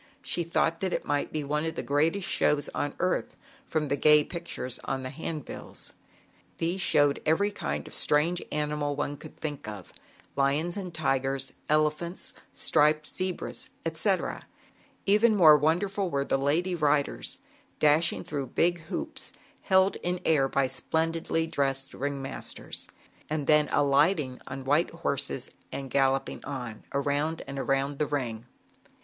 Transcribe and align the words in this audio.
She 0.23 0.43
thought 0.43 0.79
that 0.79 0.93
it 0.93 1.05
must 1.05 1.31
be 1.31 1.43
one 1.43 1.63
of 1.63 1.75
the 1.75 1.83
greatest 1.83 2.27
shows 2.27 2.69
on 2.69 2.95
earth, 2.97 3.35
from 3.67 3.87
the 3.87 3.95
gay 3.95 4.23
pictures 4.23 4.79
on 4.85 5.03
the 5.03 5.11
hand 5.11 5.45
bills. 5.45 5.93
These 6.57 6.81
showed 6.81 7.21
every 7.23 7.51
kind 7.51 7.87
of 7.87 7.93
strange 7.93 8.41
animal 8.51 8.95
one 8.95 9.15
could 9.15 9.37
think 9.37 9.67
of, 9.67 9.93
lions 10.35 10.75
and 10.75 10.91
tigers, 10.91 11.53
elephants, 11.69 12.33
striped 12.55 13.05
zebras, 13.05 13.69
etc. 13.85 14.47
Even 15.05 15.35
more 15.35 15.55
wonderful 15.55 16.09
were 16.09 16.25
the 16.25 16.35
lady 16.35 16.73
riders, 16.73 17.37
dashing 17.77 18.23
through 18.23 18.47
big 18.47 18.79
hoops 18.85 19.31
held 19.61 19.97
air 20.03 20.47
by 20.49 20.65
splendidly 20.65 21.45
dressed 21.45 21.93
ring 21.93 22.19
masters 22.23 22.87
d 23.29 23.37
then 23.43 23.69
alighting 23.71 24.41
on 24.47 24.65
white 24.65 24.89
horses 24.89 25.51
and 25.71 25.91
galloping 25.91 26.43
on, 26.43 26.83
around 26.91 27.43
and 27.45 27.59
around 27.59 27.99
the 27.99 28.07
ring. 28.07 28.47